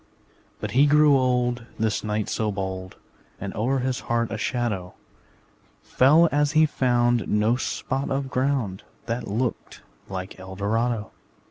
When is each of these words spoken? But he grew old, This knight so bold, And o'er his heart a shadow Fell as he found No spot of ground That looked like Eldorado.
But 0.59 0.71
he 0.71 0.87
grew 0.87 1.15
old, 1.15 1.67
This 1.77 2.03
knight 2.03 2.27
so 2.27 2.51
bold, 2.51 2.95
And 3.39 3.53
o'er 3.53 3.77
his 3.81 3.99
heart 3.99 4.31
a 4.31 4.37
shadow 4.39 4.95
Fell 5.83 6.27
as 6.31 6.53
he 6.53 6.65
found 6.65 7.27
No 7.27 7.55
spot 7.55 8.09
of 8.09 8.31
ground 8.31 8.81
That 9.05 9.27
looked 9.27 9.83
like 10.09 10.39
Eldorado. 10.39 11.11